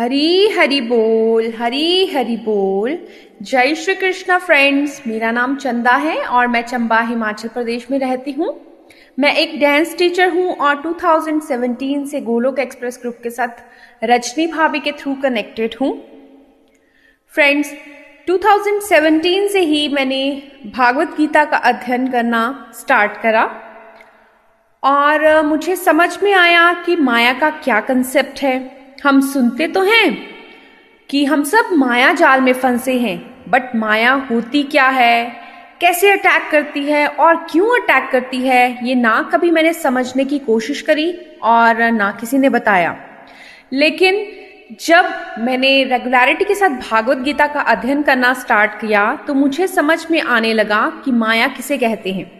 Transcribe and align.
हरी 0.00 0.48
हरी 0.48 0.80
बोल, 0.80 1.52
हरी 1.58 2.06
हरी 2.06 2.36
बोल। 2.36 2.98
जय 3.42 3.74
श्री 3.74 3.94
कृष्णा 3.94 4.38
फ्रेंड्स 4.38 5.02
मेरा 5.06 5.30
नाम 5.30 5.56
चंदा 5.56 5.90
है 5.90 6.24
और 6.24 6.46
मैं 6.46 6.62
चंबा, 6.62 7.00
हिमाचल 7.00 7.48
प्रदेश 7.48 7.90
में 7.90 7.98
रहती 7.98 8.32
हूँ। 8.32 8.60
मैं 9.18 9.34
एक 9.34 9.60
डांस 9.60 9.96
टीचर 9.98 10.28
हूँ 10.28 10.56
और 10.56 10.80
2017 10.82 12.06
से 12.06 12.20
गोलोक 12.20 12.58
एक्सप्रेस 12.58 12.98
ग्रुप 13.02 13.18
के 13.22 13.30
साथ 13.30 13.48
रजनी 14.04 14.46
भाभी 14.46 14.80
के 14.80 14.92
थ्रू 14.92 15.14
कनेक्टेड 15.14 15.74
हूँ। 15.80 15.92
फ्रेंड्स 17.28 17.72
2017 18.26 19.48
से 19.48 19.60
ही 19.60 19.88
मैंने 19.88 20.42
भागवत 20.76 21.08
गीता 21.08 21.44
का 21.44 21.56
अध्ययन 21.56 22.08
करना 22.08 22.72
स्टार्ट 22.74 23.22
करा। 23.22 23.44
और 24.82 25.42
मुझे 25.42 25.76
समझ 25.76 26.22
में 26.22 26.34
आया 26.34 26.72
कि 26.72 26.96
माया 26.96 27.32
का 27.32 27.50
क्या 27.50 27.80
कंसेप्ट 27.80 28.42
है। 28.42 28.79
हम 29.04 29.20
सुनते 29.20 29.66
तो 29.66 29.82
हैं 29.82 30.16
कि 31.08 31.24
हम 31.24 31.44
सब 31.44 31.68
माया 31.72 32.12
जाल 32.12 32.40
में 32.40 32.52
फंसे 32.52 32.98
हैं 32.98 33.50
बट 33.50 33.74
माया 33.76 34.12
होती 34.12 34.62
क्या 34.62 34.88
है? 34.88 35.32
कैसे 35.80 36.10
अटैक 36.10 36.50
करती 36.50 36.84
है 36.84 37.06
और 37.06 37.36
क्यों 37.50 37.68
अटैक 37.80 38.10
करती 38.12 38.38
है? 38.38 38.88
ये 38.88 38.94
ना 38.94 39.30
कभी 39.32 39.50
मैंने 39.50 39.72
समझने 39.72 40.24
की 40.24 40.38
कोशिश 40.38 40.82
करी 40.82 41.12
और 41.42 41.90
ना 41.92 42.10
किसी 42.20 42.38
ने 42.38 42.48
बताया। 42.48 42.96
लेकिन 43.72 44.26
जब 44.80 45.10
मैंने 45.38 45.84
रेगुलरिटी 45.84 46.44
के 46.44 46.54
साथ 46.54 46.68
भागवत 46.68 47.18
गीता 47.18 47.46
का 47.46 47.60
अध्ययन 47.60 48.02
करना 48.02 48.34
स्टार्ट 48.34 48.70
किया 48.70 49.14
तो 49.26 49.34
मुझे 49.34 49.66
समझ 49.66 50.10
में 50.10 50.20
आने 50.20 50.52
लगा 50.52 51.02
कि 51.04 51.12
माया 51.12 51.46
किसे 51.46 51.78
कहते 51.78 52.12
हैं। 52.12 52.39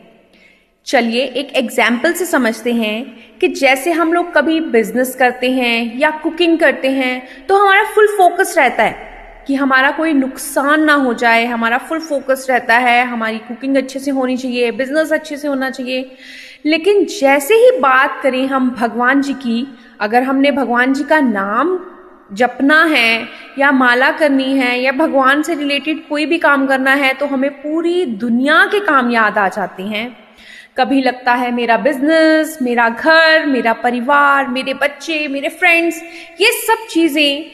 चलिए 0.87 1.25
एक 1.25 1.53
एग्ज़ाम्पल 1.57 2.13
से 2.13 2.25
समझते 2.27 2.73
हैं 2.73 3.39
कि 3.39 3.49
जैसे 3.49 3.91
हम 3.93 4.13
लोग 4.13 4.33
कभी 4.35 4.61
बिज़नेस 4.61 5.15
करते 5.15 5.51
हैं 5.51 5.99
या 5.99 6.11
कुकिंग 6.23 6.59
करते 6.59 6.89
हैं 6.91 7.47
तो 7.47 7.59
हमारा 7.59 7.83
फुल 7.95 8.07
फोकस 8.17 8.55
रहता 8.59 8.83
है 8.83 9.09
कि 9.47 9.55
हमारा 9.55 9.91
कोई 9.91 10.13
नुकसान 10.13 10.83
ना 10.85 10.95
हो 10.95 11.13
जाए, 11.15 11.45
हमारा 11.45 11.79
फुल 11.79 11.99
फोकस 12.01 12.47
रहता 12.51 12.77
है, 12.77 13.05
हमारी 13.05 13.39
कुकिंग 13.39 13.77
अच्छे 13.77 13.99
से 13.99 14.11
होनी 14.11 14.37
चाहिए 14.37 14.71
बिज़नेस 14.73 15.13
अच्छे 15.13 15.37
से 15.37 15.49
होना 15.49 15.71
चाहिए। 15.71 16.11
लेकिन 16.67 17.05
जैसे 17.11 17.55
ही 17.55 17.71
बात 17.81 18.21
करें 18.23 18.47
हम 18.47 18.71
भगवान 18.71 19.23
जी 19.23 19.35
की, 19.35 19.67
अगर 20.01 20.23
हमने 20.23 20.51
भगवान 20.51 20.93
जी 20.93 21.05
का 21.05 21.21
नाम 21.21 21.79
जपना 22.33 22.83
है 22.85 23.27
या 23.59 23.71
माला 23.73 24.11
करनी 24.13 24.53
है 24.59 24.79
या 24.81 24.93
भगवान 24.95 25.43
से 25.43 25.55
रिलेटेड 25.55 26.07
कोई 26.09 26.27
भी 26.27 26.39
काम 26.39 26.67
करना 26.67 26.95
है 26.95 27.13
तो 27.15 27.27
हमें 27.27 27.51
पूरी 27.53 28.05
दुनिया 28.05 28.65
के 28.67 28.81
काम 28.81 29.11
याद 29.11 29.39
आ 29.39 29.49
जाते 29.49 29.83
हैं। 29.83 30.20
कभी 30.81 31.01
लगता 31.01 31.35
है 31.35 31.51
मेरा 31.53 31.77
बिज़नेस 31.77 32.59
मेरा 32.63 32.89
घर, 32.89 33.47
मेरा 33.47 33.73
परिवार, 33.73 34.49
मेरे 34.49 34.75
बच्चे, 34.75 35.27
मेरे 35.29 35.49
फ्रेंड्स 35.49 36.03
ये 36.41 36.53
सब 36.53 36.87
चीज़ें 36.91 37.51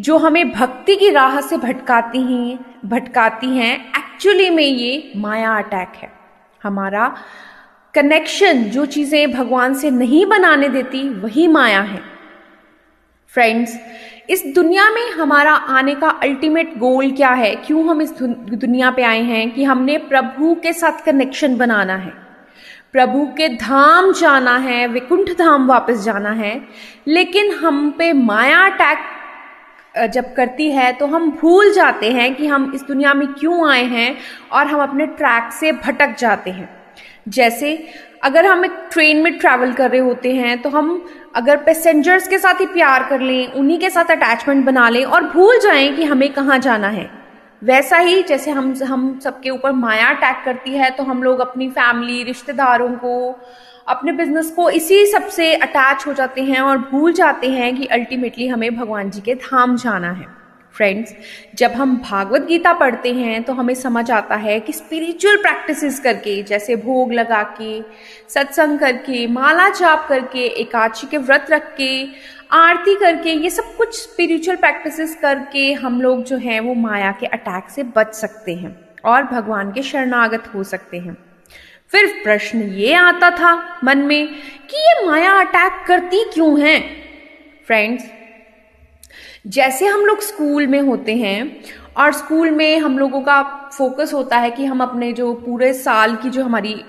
जो 0.00 0.16
हमें 0.18 0.50
भक्ति 0.52 0.96
की 0.96 1.10
राह 1.10 1.40
से 1.40 1.56
भटकाती 1.56 2.20
हैं 2.22 2.58
भटकाती 2.84 3.56
हैं 3.56 3.74
एक्चुअली 3.98 4.50
में 4.50 4.64
ये 4.64 5.12
माया 5.16 5.56
अटैक 5.58 5.92
है। 5.96 6.10
हमारा 6.62 7.14
कनेक्शन 7.94 8.62
जो 8.64 8.84
चीज़ें 8.86 9.32
भगवान 9.32 9.74
से 9.74 9.90
नहीं 9.90 10.24
बनाने 10.26 10.68
देती, 10.68 11.08
वही 11.08 11.46
माया 11.48 11.80
है। 11.80 12.00
फ्रेंड्स 13.32 13.78
इस 14.30 14.42
दुनिया 14.54 14.90
में 14.90 15.10
हमारा 15.10 15.52
आने 15.52 15.94
का 15.94 16.08
अल्टीमेट 16.22 16.76
गोल 16.78 17.10
क्या 17.12 17.30
है? 17.30 17.54
क्यों 17.56 17.88
हम 17.88 18.02
इस 18.02 18.12
दुनिया 18.12 18.90
पे 18.90 19.02
आए 19.02 19.22
हैं 19.22 19.50
कि 19.50 19.64
हमने 19.64 19.98
प्रभु 19.98 20.54
के 20.54 20.72
साथ 20.72 21.04
कनेक्शन 21.04 21.56
बनाना 21.56 21.96
है? 21.96 22.25
प्रभु 22.96 23.24
के 23.26 23.48
धाम 23.48 24.12
जाना 24.12 24.56
है, 24.56 24.86
विकुंठ 24.86 25.30
धाम 25.38 25.66
वापस 25.66 25.96
जाना 25.96 26.30
है। 26.30 26.60
लेकिन 27.08 27.50
हम 27.52 27.90
पे 27.90 28.12
माया 28.12 28.60
अटैक 28.60 30.08
जब 30.12 30.32
करती 30.34 30.70
है 30.70 30.92
तो 30.92 31.06
हम 31.06 31.30
भूल 31.30 31.72
जाते 31.72 32.12
हैं 32.12 32.34
कि 32.34 32.46
हम 32.46 32.72
इस 32.74 32.82
दुनिया 32.82 33.14
में 33.14 33.26
क्यों 33.28 33.68
आए 33.70 33.84
हैं 33.84 34.16
और 34.52 34.66
हम 34.66 34.82
अपने 34.82 35.06
ट्रैक 35.06 35.52
से 35.52 35.72
भटक 35.72 36.16
जाते 36.18 36.50
हैं। 36.50 36.68
जैसे, 37.28 37.88
अगर 38.22 38.46
हम 38.46 38.64
एक 38.64 38.72
ट्रेन 38.92 39.22
में 39.22 39.38
ट्रैवल 39.38 39.72
कर 39.72 39.90
रहे 39.90 40.00
होते 40.00 40.34
हैं 40.34 40.62
तो 40.62 40.70
हम 40.70 41.06
अगर 41.36 41.56
पैसेंजर्स 41.56 42.28
के 42.28 42.38
साथ 42.38 42.60
ही 42.60 42.66
प्यार 42.66 43.06
कर 43.10 43.20
लें, 43.20 43.52
उन्हीं 43.52 43.78
के 43.78 43.90
साथ 43.90 44.10
अटैचमेंट 44.10 44.64
बना 44.64 44.88
लें 44.88 45.04
और 45.04 45.24
भूल 45.24 45.58
जाएँ 45.58 45.92
कि 45.96 46.04
हमें 46.04 46.32
कहाँ 46.32 46.58
जाना 46.58 46.88
है। 46.88 47.15
वैसा 47.62 47.98
ही 47.98 48.22
जैसे 48.22 48.50
हम 48.50 48.74
हम 48.84 49.18
सबके 49.18 49.50
ऊपर 49.50 49.72
माया 49.72 50.08
अटैक 50.08 50.44
करती 50.44 50.70
है 50.70 50.90
तो 50.90 51.02
हम 51.02 51.22
लोग 51.22 51.40
अपनी 51.40 51.68
फैमिली 51.70 52.22
रिश्तेदारों 52.22 52.90
को, 52.94 53.40
अपने 53.88 54.12
बिज़नेस 54.12 54.50
को 54.50 54.68
इसी 54.70 55.04
सबसे 55.06 55.54
अटैच 55.54 56.06
हो 56.06 56.12
जाते 56.12 56.42
हैं 56.42 56.60
और 56.60 56.78
भूल 56.90 57.12
जाते 57.12 57.50
हैं 57.50 57.76
कि 57.76 57.86
अल्टीमेटली 57.86 58.48
हमें 58.48 58.74
भगवान 58.76 59.10
जी 59.10 59.20
के 59.20 59.34
धाम 59.34 59.76
जाना 59.76 60.10
है। 60.12 60.34
फ्रेंड्स 60.74 61.14
जब 61.56 61.72
हम 61.72 61.96
भागवत 62.04 62.42
गीता 62.42 62.72
पढ़ते 62.72 63.12
हैं 63.12 63.42
तो 63.42 63.52
हमें 63.52 63.74
समझ 63.74 64.10
आता 64.10 64.36
है 64.36 64.58
कि 64.60 64.72
स्पिरिचुअल 64.72 65.36
प्रैक्टिसेस 65.36 66.00
करके, 66.00 66.42
जैसे 66.42 66.76
भोग 66.76 67.12
लगा 67.12 67.42
के, 67.60 67.80
सत्संग 68.28 68.78
करके, 68.78 69.26
माला 69.26 69.68
जाप 69.70 70.06
करके, 70.08 70.46
एकादशी 70.60 71.06
के 71.06 71.18
व्रत 71.18 71.46
रख 71.50 71.74
के 71.76 72.04
आरती 72.50 72.94
करके, 72.96 73.30
ये 73.30 73.50
सब 73.50 73.76
कुछ 73.76 74.02
स्पिरिचुअल 74.02 74.56
प्रैक्टिसेस 74.56 75.18
करके 75.22 75.72
हम 75.72 76.00
लोग 76.00 76.24
जो 76.24 76.36
हैं, 76.36 76.60
वो 76.60 76.74
माया 76.74 77.12
के 77.12 77.26
अटैक 77.26 77.70
से 77.70 77.82
बच 77.82 78.14
सकते 78.14 78.54
हैं 78.54 78.88
और 79.04 79.22
भगवान 79.22 79.72
के 79.72 79.82
शरणागत 79.82 80.44
हो 80.54 80.64
सकते 80.64 80.98
हैं। 80.98 81.16
फिर 81.88 82.06
प्रश्न 82.24 82.62
ये 82.62 82.94
आता 82.94 83.30
था 83.30 83.80
मन 83.84 83.98
में 83.98 84.28
कि 84.70 84.76
ये 84.76 85.06
माया 85.06 85.32
अटैक 85.32 85.84
करती 85.86 86.24
क्यों 86.34 86.60
है? 86.60 86.80
फ्रेंड्स 87.66 88.04
जैसे 89.46 89.86
हम 89.86 90.00
लोग 90.00 90.20
स्कूल 90.20 90.66
में 90.66 90.80
होते 90.80 91.16
हैं 91.16 91.64
और 91.96 92.12
स्कूल 92.12 92.50
में 92.50 92.78
हम 92.78 92.98
लोगों 92.98 93.20
का 93.20 93.42
फोकस 93.72 94.12
होता 94.14 94.38
है 94.38 94.50
कि 94.50 94.64
हम 94.64 94.80
अपने 94.80 95.12
जो 95.12 95.34
पूरे 95.34 95.72
साल 95.72 96.16
की 96.16 96.30
जो 96.30 96.44
हमारी 96.44 96.84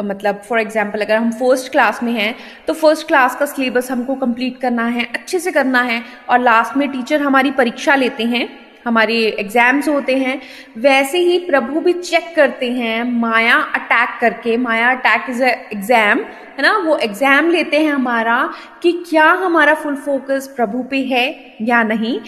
मतलब 0.00 0.40
फॉर 0.48 0.60
एग्ज़ाम्पल 0.60 1.00
अगर 1.00 1.16
हम 1.16 1.30
फ़र्स्ट 1.32 1.70
क्लास 1.72 2.02
में 2.02 2.12
हैं 2.12 2.34
तो 2.66 2.74
फ़र्स्ट 2.74 3.06
क्लास 3.06 3.36
का 3.36 3.46
सिलेबस 3.46 3.90
हमको 3.90 4.14
कंप्लीट 4.16 4.60
करना 4.60 4.86
है, 4.86 5.04
अच्छे 5.04 5.38
से 5.38 5.52
करना 5.52 5.82
है, 5.82 6.02
और 6.28 6.40
लास्ट 6.40 6.76
में 6.76 6.90
टीचर 6.92 7.22
हमारी 7.22 7.50
परीक्षा 7.52 7.94
लेते 7.94 8.24
हैं, 8.24 8.48
हमारे 8.86 9.16
एग्ज़ाम्स 9.30 9.88
होते 9.88 10.16
हैं, 10.16 10.40
वैसे 10.78 11.18
ही 11.20 11.38
प्रभु 11.40 11.80
भी 11.80 11.92
चेक 11.92 12.32
करते 12.36 12.70
हैं, 12.72 13.02
माया 13.12 13.56
अटैक 13.76 14.18
करके, 14.20 14.56
माया 14.58 14.90
अटैक 14.90 15.30
इज़ 15.30 15.42
एग्ज़ाम 15.42 16.24
है 16.52 16.62
ना, 16.62 16.76
वो 16.78 16.96
एग्ज़ाम 16.98 17.50
लेते 17.50 17.78
हैं 17.78 17.92
हमारा 17.92 18.38
कि 18.82 18.92
क्या 19.08 19.30
हमारा 19.44 19.74
फुल 19.74 19.96
फोकस 19.98 20.52
प्रभु 20.56 20.82
पे 20.82 21.02
है 21.04 21.26
या 21.62 21.82
नहीं 21.82 22.18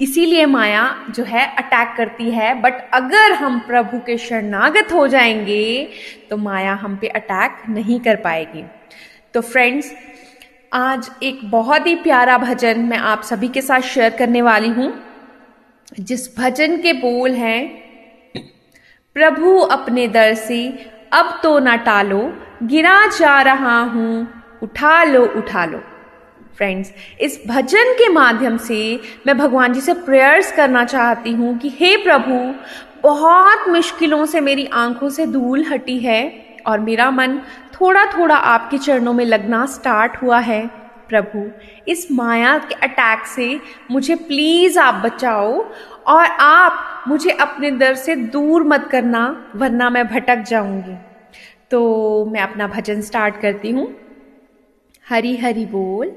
इसीलिए 0.00 0.46
माया 0.46 0.84
जो 1.10 1.24
है 1.24 1.46
अटैक 1.56 1.94
करती 1.96 2.30
है 2.30 2.52
बट 2.62 2.90
अगर 2.94 3.32
हम 3.32 3.58
प्रभु 3.58 3.98
के 3.98 4.16
शरणागत 4.18 4.92
हो 4.92 5.06
जाएँगे 5.08 5.88
तो 6.30 6.36
माया 6.36 6.74
हम 6.74 6.96
पे 6.96 7.08
अटैक 7.08 7.62
नहीं 7.68 8.00
कर 8.00 8.16
पाएगी। 8.16 8.64
तो 9.34 9.40
फ्रेंड्स 9.40 9.92
आज 10.72 11.10
एक 11.22 11.40
बहुत 11.50 11.86
ही 11.86 11.94
प्यारा 11.94 12.38
भजन 12.38 12.80
मैं 12.80 12.98
आप 12.98 13.22
सभी 13.22 13.48
के 13.48 13.62
साथ 13.62 13.80
शेयर 13.80 14.16
करने 14.16 14.42
वाली 14.42 14.68
हूँ। 14.68 14.92
जिस 16.00 16.38
भजन 16.38 16.76
के 16.76 16.92
बोल 16.92 17.32
हैं, 17.32 17.68
प्रभु 19.16 19.58
अपने 19.58 20.06
दर 20.08 20.34
से 20.34 20.66
अब 21.12 21.38
तो 21.42 21.58
ना 21.58 21.76
टालो, 21.76 22.20
गिरा 22.62 23.06
जा 23.18 23.40
रहा 23.42 23.78
हूँ, 23.80 24.26
उठा 24.62 25.02
लो 25.04 25.24
उठा 25.36 25.64
लो। 25.64 25.82
फ्रेंड्स 26.56 26.92
इस 27.20 27.42
भजन 27.46 27.92
के 27.92 28.08
माध्यम 28.08 28.56
से 28.56 29.00
मैं 29.26 29.38
भगवान 29.38 29.72
जी 29.72 29.80
से 29.80 29.94
प्रेयर्स 29.94 30.52
करना 30.52 30.84
चाहती 30.84 31.32
हूँ 31.32 31.58
कि 31.58 31.68
हे 31.68 31.96
प्रभु, 31.96 32.54
बहुत 33.02 33.68
मुश्किलों 33.68 34.26
से 34.26 34.40
मेरी 34.40 34.66
आँखों 34.66 35.08
से 35.10 35.26
धूल 35.26 35.64
हटी 35.64 35.98
है 35.98 36.46
और 36.66 36.80
मेरा 36.80 37.10
मन 37.10 37.38
थोड़ा 37.80 38.04
थोड़ा 38.04 38.36
आपके 38.36 38.78
चरणों 38.78 39.12
में 39.12 39.24
लगना 39.24 39.66
स्टार्ट 39.66 40.16
हुआ 40.22 40.38
है। 40.38 40.66
प्रभु, 41.08 41.50
इस 41.88 42.12
माया 42.12 42.58
के 42.58 42.74
अटैक 42.74 43.26
से 43.26 43.60
मुझे 43.90 44.14
प्लीज़ 44.14 44.78
आप 44.78 44.94
बचाओ 44.94 45.64
और 46.06 46.24
आप 46.40 47.04
मुझे 47.08 47.30
अपने 47.30 47.70
दर 47.70 47.94
से 47.94 48.16
दूर 48.16 48.64
मत 48.64 48.88
करना, 48.92 49.52
वरना 49.56 49.90
मैं 49.90 50.06
भटक 50.08 50.36
जाऊँगी। 50.36 50.96
तो 51.70 52.24
मैं 52.24 52.40
अपना 52.40 52.66
भजन 52.66 53.00
स्टार्ट 53.00 53.40
करती 53.40 53.70
हूँ। 53.70 53.94
हरी 55.08 55.36
हरी 55.36 55.66
बोल। 55.66 56.12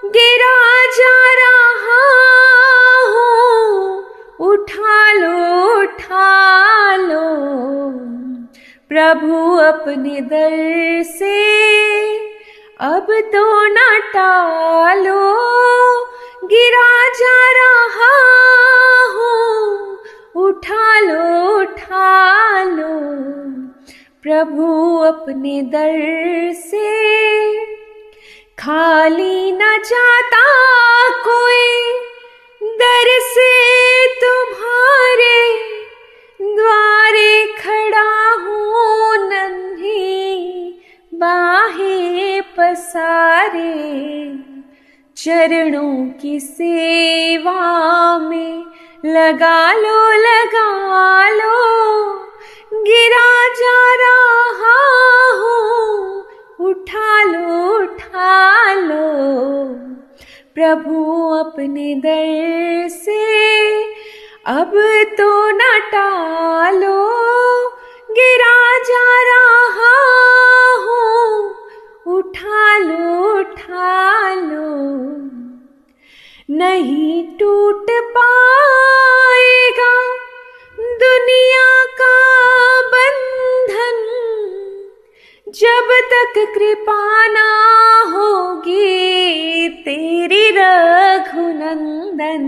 गिरा 0.05 0.87
जा 0.87 1.33
रहा 1.33 2.09
हूँ। 3.09 4.05
उठा 4.41 5.12
लो 5.12 5.75
उठा 5.83 6.97
लो। 6.97 7.47
प्रभु 8.88 9.56
अपने 9.56 10.21
दर 10.21 11.03
से। 11.03 11.67
अब 12.81 13.06
तो 13.11 13.65
न 13.67 14.00
टालो 14.15 15.37
प्रभु 24.37 24.99
अपने 24.99 25.62
दर 25.62 26.53
से 26.53 27.55
खाली 28.59 29.53
न 29.53 29.59
जाता 29.59 30.43
कोई। 31.09 31.81
दर 32.62 33.21
से 33.21 34.06
तुम्हारे 34.06 35.59
द्वारे 36.55 37.47
खड़ा 37.47 38.35
हूँ, 38.35 39.17
नन्ही 39.17 40.81
बाहें 41.15 42.43
पसारे। 42.43 43.73
चरणों 45.17 46.11
की 46.21 46.41
सेवा 46.41 48.19
में 48.19 48.65
लगा 49.05 49.73
लो 49.73 50.12
लगा 50.12 51.31
लो। 51.31 52.25
गिरा 52.87 53.49
जा 53.49 53.94
रहा 53.94 55.33
हूँ। 55.33 56.25
उठा 56.61 57.23
लो 57.23 57.83
उठा 57.83 58.75
लो। 58.75 59.75
प्रभु 60.55 61.29
अपने 61.35 61.94
दर 61.94 62.88
से 62.88 63.83
अब 64.47 64.73
तो 65.19 65.50
न 65.50 65.79
टालो। 65.93 67.06
गिरा 68.11 68.79
जा 68.79 69.23
रहा 69.23 69.97
हूँ। 70.77 71.55
उठा 72.06 72.79
लो 72.79 73.41
उठा 73.41 74.35
लो। 74.35 74.75
नहीं 76.50 77.38
टूट 77.38 77.91
पाएगा 77.91 79.86
दुनिया 80.99 81.71
का 82.01 82.17
बंधन, 82.93 83.99
जब 85.47 85.91
तक 86.13 86.35
कृपा 86.55 87.27
ना 87.27 87.51
होगी 88.13 89.69
तेरी 89.85 90.45
रघुनंदन, 90.51 92.47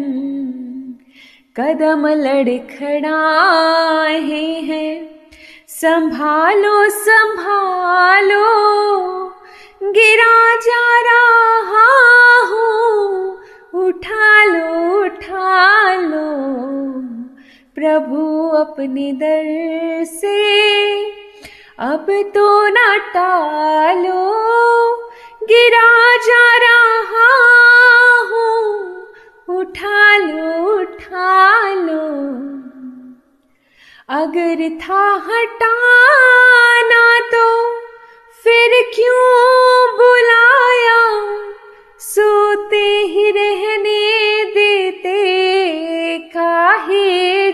कदम 1.57 2.07
लड़खड़ाए 2.19 3.41
हैं। 4.63 4.95
संभालो 5.69 6.79
संभालो, 6.91 8.47
गिरा 9.83 10.57
जा 10.59 10.87
रहा 11.03 11.89
हूँ, 12.47 13.39
उठा 13.75 14.45
लो 14.45 14.71
उठा 14.99 15.95
लो। 15.95 16.29
प्रभु 17.79 18.49
अपने 18.49 19.13
दर 19.13 20.05
से। 20.05 21.05
अब 21.79 22.07
तो 22.11 22.69
न 22.69 22.99
टालो, 23.15 24.23
गिरा 25.43 26.17
जा 26.17 26.57
रहा 26.57 27.29
हूँ, 28.31 29.07
उठा 29.49 30.17
लो 30.17 30.81
उठा 30.81 31.75
लो। 31.75 32.03
अगर 34.09 34.69
था 34.79 35.15
हटाना 35.27 37.19
तो 37.21 37.71
फिर 38.45 38.91
क्यों 38.95 39.97
बुलाया? 39.97 41.29
सोते 42.01 42.87
ही 42.87 43.31
रहने 43.31 43.78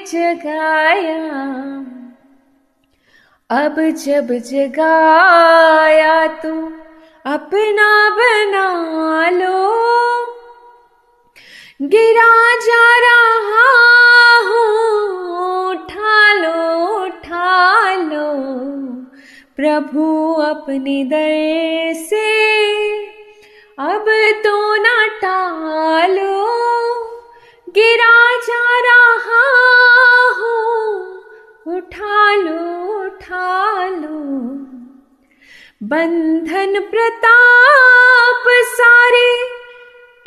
जगाया। 0.06 1.20
अब 3.50 3.80
जब 3.80 4.32
जगाया 4.32 6.26
तो 6.26 6.52
अपना 7.26 8.10
बना 8.10 9.30
लो। 9.30 9.74
गिरा 11.82 12.54
जा 12.56 12.84
रहा 12.98 13.70
हूँ, 14.48 15.70
उठा 15.70 16.32
लो 16.32 16.86
उठा 17.04 17.94
लो। 17.94 18.32
प्रभु 19.56 20.34
अपने 20.34 21.04
दर 21.04 21.94
से 21.94 22.30
अब 23.78 24.04
तो 24.44 24.74
न 24.74 25.08
टालो। 25.22 26.44
गिरा 27.78 28.36
जा 28.36 28.80
रहा 28.80 29.52
हूँ। 30.38 30.94
उठा 31.66 32.34
लो 32.34 32.86
उठा 33.04 33.86
लो। 33.88 34.44
बंधन 35.82 36.80
प्रताप 36.80 38.44
सारे 38.48 39.48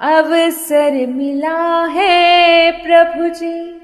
अवसर 0.02 0.92
मिला 0.92 1.86
है 1.86 2.72
प्रभु 2.72 3.30
जी। 3.30 3.82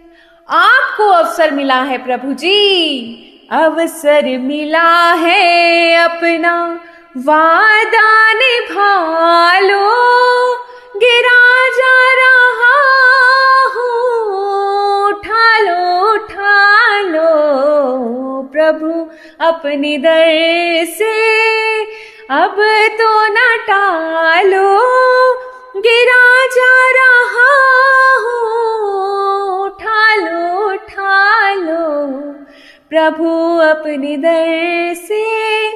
आपको 0.50 1.04
अवसर 1.04 1.52
मिला 1.52 1.82
है 1.82 1.98
प्रभु 1.98 2.34
जी। 2.34 3.24
अवसर 3.52 4.38
मिला 4.38 5.14
है 5.14 5.94
अपना 5.96 6.80
वादा 7.18 8.34
निभा 8.34 9.60
लो। 9.60 10.67
गिरा 10.98 11.70
जा 11.70 12.14
रहा 12.14 12.78
हूँ। 13.76 15.08
उठा 15.08 15.60
लो 15.60 16.14
उठा 16.14 17.00
लो। 17.00 17.28
प्रभु 18.52 19.10
अपनी 19.46 19.98
दर 19.98 20.86
से 20.86 21.18
अब 22.30 22.56
तो 23.00 23.28
न 23.28 23.58
टालो। 23.70 24.78
गिरा 25.80 26.46
जा 26.46 26.90
रहा 26.92 27.54
हूँ। 28.20 29.66
उठा 29.66 30.16
लो 30.16 30.74
उठा 30.74 31.54
लो। 31.54 32.08
प्रभु 32.90 33.58
अपनी 33.58 34.18
दर 34.18 34.94
से 34.96 35.68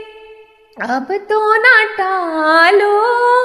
अब 0.82 1.08
तो 1.12 1.56
न 1.56 1.86
टालो। 1.98 3.41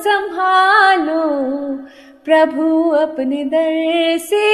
संभालो। 0.00 1.26
प्रभु 2.24 2.90
अपने 2.90 3.44
दर 3.44 4.18
से 4.18 4.46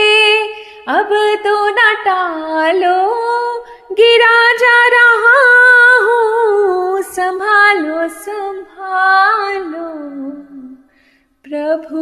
अब 0.89 1.09
तो 1.45 1.69
न 1.69 1.95
टालो। 2.05 2.99
गिरा 3.93 4.53
जा 4.53 4.79
रहा 4.89 5.41
हूँ, 6.05 7.03
संभालो 7.03 8.09
संभालो। 8.09 9.89
प्रभु 11.47 12.01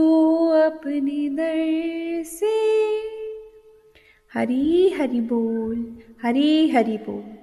अपने 0.59 1.29
दर 1.29 2.23
से। 2.25 2.55
हरी 4.35 4.95
हरि 5.01 5.21
बोल, 5.21 5.97
हरी 6.23 6.71
हरि 6.71 6.99
बोल। 7.09 7.34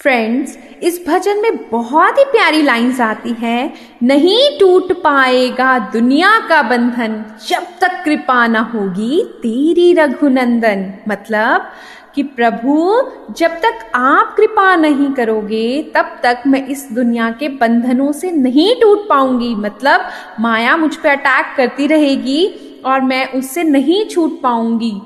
फ्रेंड्स 0.00 0.58
इस 0.82 1.04
भजन 1.08 1.42
में 1.42 1.56
बहुत 1.70 2.18
ही 2.18 2.24
प्यारी 2.24 2.62
लाइंस 2.62 3.00
आती 3.00 3.32
हैं। 3.32 3.72
नहीं 4.02 4.58
टूट 4.58 4.92
पाएगा 4.92 5.78
दुनिया 5.78 6.30
का 6.48 6.62
बंधन, 6.62 7.24
जब 7.48 7.66
तक 7.80 8.02
कृपा 8.04 8.46
न 8.46 8.56
होगी 8.56 9.22
तेरी 9.42 9.92
रघुनंदन। 9.92 10.94
मतलब 11.08 11.70
कि 12.14 12.22
प्रभु, 12.22 13.02
जब 13.32 13.50
तक 13.50 13.92
आप 13.94 14.34
कृपा 14.36 14.74
नहीं 14.76 15.12
करोगे, 15.12 15.82
तब 15.94 16.18
तक 16.22 16.42
मैं 16.46 16.66
इस 16.66 16.88
दुनिया 16.92 17.30
के 17.30 17.48
बंधनों 17.48 18.12
से 18.12 18.30
नहीं 18.30 18.74
टूट 18.80 19.08
पाऊँगी। 19.08 19.54
मतलब 19.54 20.08
माया 20.40 20.76
मुझ 20.76 20.96
पर 20.96 21.08
अटैक 21.08 21.56
करती 21.56 21.86
रहेगी 21.86 22.46
और 22.86 23.00
मैं 23.00 23.26
उससे 23.32 23.64
नहीं 23.64 24.04
छूट 24.06 24.40
पाऊँगी। 24.42 25.00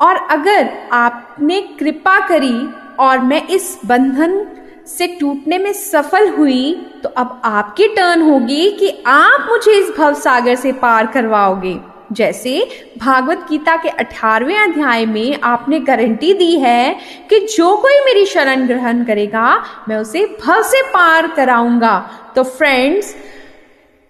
और 0.00 0.16
अगर 0.30 0.68
आपने 0.92 1.60
कृपा 1.60 2.28
करी 2.28 2.68
और 2.98 3.18
मैं 3.20 3.46
इस 3.48 3.78
बंधन 3.86 4.46
से 4.88 5.06
टूटने 5.20 5.58
में 5.58 5.72
सफल 5.72 6.28
हुई 6.28 6.72
तो 7.02 7.08
अब 7.08 7.40
आपकी 7.44 7.86
टर्न 7.88 8.22
होगी 8.22 8.70
कि 8.70 8.88
आप 9.06 9.46
मुझे 9.50 9.72
इस 9.72 9.90
भव 9.98 10.14
सागर 10.14 10.54
से 10.54 10.72
पार 10.72 11.06
करवाओगे। 11.06 11.76
जैसे 12.12 12.60
भागवत 12.98 13.38
गीता 13.48 13.76
के 13.76 13.88
अठारहवें 13.88 14.58
अध्याय 14.58 15.04
में 15.06 15.40
आपने 15.44 15.80
गारंटी 15.80 16.32
दी 16.34 16.54
है 16.56 16.96
कि 17.30 17.40
जो 17.48 17.76
कोई 17.76 18.00
मेरी 18.04 18.24
शरण 18.26 18.66
ग्रहण 18.66 19.04
करेगा, 19.04 19.64
मैं 19.88 19.96
उसे 19.96 20.24
भव 20.40 20.62
से 20.62 20.82
पार 20.92 21.26
कराऊँगा। 21.26 21.98
तो 22.36 22.42
फ्रेंड्स 22.44 23.14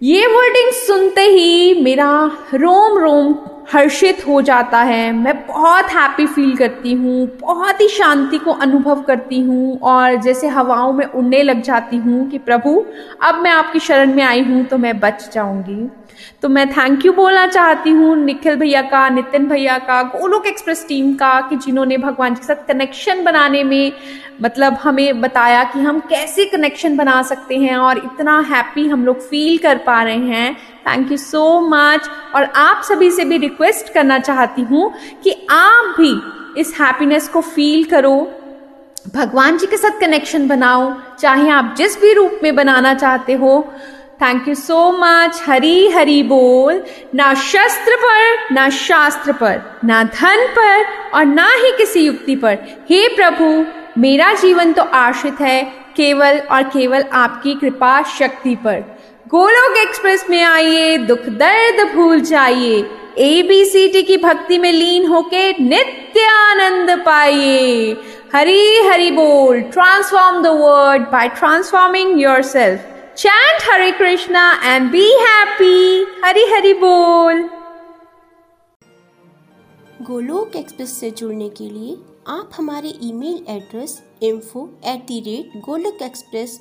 ये 0.03 0.27
वर्डिंग 0.27 0.73
सुनते 0.77 1.23
ही 1.23 1.83
मेरा 1.83 2.11
रोम 2.55 2.99
रोम 2.99 3.33
हर्षित 3.69 4.27
हो 4.27 4.41
जाता 4.43 4.79
है। 4.81 5.11
मैं 5.13 5.35
बहुत 5.47 5.91
हैप्पी 5.93 6.27
फील 6.27 6.57
करती 6.57 6.93
हूँ, 6.93 7.27
बहुत 7.41 7.81
ही 7.81 7.89
शांति 7.89 8.39
को 8.39 8.53
अनुभव 8.53 9.03
करती 9.03 9.41
हूँ 9.41 9.79
और 9.81 10.17
जैसे 10.17 10.49
हवाओं 10.49 10.93
में 10.93 11.05
उड़ने 11.07 11.43
लग 11.43 11.63
जाती 11.63 11.97
हूँ 11.97 12.29
कि 12.31 12.39
प्रभु, 12.39 12.85
अब 13.23 13.43
मैं 13.43 13.51
आपकी 13.51 13.81
शरण 13.81 14.15
में 14.15 14.23
आई 14.23 14.43
हूँ 14.43 14.65
तो 14.65 14.79
मैं 14.79 14.99
बच 15.01 15.29
जाऊँगी। 15.35 15.89
तो 16.43 16.49
मैं 16.49 16.67
थैंक 16.71 17.05
यू 17.07 17.13
बोलना 17.13 17.47
चाहती 17.47 17.91
हूँ, 17.91 18.17
निखिल 18.17 18.57
भैया 18.57 18.81
का, 18.83 19.09
नितिन 19.09 19.47
भैया 19.49 19.77
का, 19.79 20.03
गोलोक 20.03 20.47
एक्सप्रेस 20.47 20.85
टीम 20.89 21.13
का, 21.15 21.41
कि 21.41 21.57
जिन्होंने 21.57 21.97
भगवान 21.97 22.35
के 22.35 22.45
साथ 22.45 22.67
कनेक्शन 22.69 23.23
बनाने 23.25 23.63
में 23.65 23.93
मतलब 24.43 24.75
हमें 24.83 25.21
बताया 25.21 25.63
कि 25.65 25.81
हम 25.81 26.01
कैसे 26.01 26.45
कनेक्शन 26.45 26.97
बना 26.97 27.23
सकते 27.23 27.57
हैं 27.57 27.77
और 27.77 27.99
इतना 27.99 28.39
हैप्पी 28.51 28.87
हम 28.89 29.05
लोग 29.05 29.21
फील 29.21 29.59
कर 29.59 29.79
पा 29.79 30.03
रहे 30.03 30.17
हैं। 30.17 30.57
थैंक 30.87 31.11
यू 31.11 31.17
सो 31.17 31.61
मच 31.61 32.09
और 32.35 32.45
आप 32.45 32.83
सभी 32.85 33.11
से 33.11 33.25
भी 33.25 33.39
रिक्वेस्ट 33.39 33.93
करना 33.93 34.19
चाहती 34.19 34.63
हूँ 34.63 34.93
कि 35.25 35.47
आप 35.51 35.95
भी 36.01 36.13
इस 36.61 36.75
हैप्पीनेस 36.81 37.29
को 37.29 37.41
फील 37.41 37.85
करो। 37.85 38.17
भगवान 39.15 39.59
जी 39.59 39.67
के 39.67 39.77
साथ 39.77 40.01
कनेक्शन 40.01 40.49
बनाओ, 40.49 40.93
चाहे 41.19 41.51
आप 41.51 41.75
जिस 41.79 42.01
भी 42.01 42.13
रूप 42.13 42.41
में 42.43 42.55
बनाना 42.57 42.95
चाहते 42.95 43.33
हो। 43.33 43.61
Thank 44.23 44.49
you 44.49 44.55
so 44.55 44.91
much 44.93 45.43
Hari 45.47 45.89
Hari 45.89 46.23
बोल। 46.23 46.83
ना 47.15 47.35
शस्त्र 47.35 47.97
पर, 47.97 48.55
ना 48.55 48.69
शास्त्र 48.71 49.33
पर, 49.33 49.63
ना 49.85 50.03
धन 50.05 50.47
पर 50.47 50.85
और 51.15 51.25
ना 51.25 51.49
ही 51.55 51.73
किसी 51.73 52.01
युक्ति 52.01 52.37
पर। 52.37 52.59
हे 52.91 53.09
प्रभु, 53.09 53.65
मेरा 54.01 54.33
जीवन 54.35 54.73
तो 54.73 54.83
आश्रित 54.83 55.41
है 55.41 55.63
केवल 55.97 56.39
और 56.39 56.63
केवल 56.63 57.05
आपकी 57.13 57.55
कृपा 57.55 58.03
शक्ति 58.03 58.55
पर। 58.55 58.85
गोलोक 59.31 59.77
एक्सप्रेस 59.77 60.25
में 60.31 60.43
आइए, 60.43 60.97
दुख 60.99 61.19
दर्द 61.19 61.81
भूल 61.95 62.21
जाइए। 62.21 62.77
ए 63.19 63.43
बी 63.43 63.65
सी 63.65 63.89
टी 63.89 64.03
की 64.03 64.17
भक्ति 64.17 64.59
में 64.59 64.73
लीन 64.73 65.07
होके 65.07 65.51
नित्य 65.59 66.21
आनंद 66.25 66.91
पाइए। 67.07 67.97
हरी 68.35 68.79
हरी 68.87 69.11
बोल 69.11 69.61
transform 69.61 70.43
the 70.43 70.47
world 70.47 71.03
by 71.03 71.29
transforming 71.29 72.21
yourself 72.43 72.95
Chant 73.17 73.69
Hare 73.71 73.91
Krishna 73.91 74.45
and 74.65 74.91
be 74.91 75.05
happy. 75.23 76.07
Hari 76.25 76.45
Hari 76.53 76.75
बोल। 76.81 77.43
गोलोक 80.03 80.57
एक्सप्रेस 80.57 81.01
से 81.01 81.11
जुड़ने 81.11 81.49
के 81.49 81.65
लिए 81.65 81.97
आप 82.29 82.51
हमारे 82.57 82.95
email 83.03 83.45
address 83.49 83.99
info 84.23 84.69
at 84.87 85.07
the 85.07 85.21
rate 85.27 85.61
Golok 85.65 86.03
express 86.03 86.61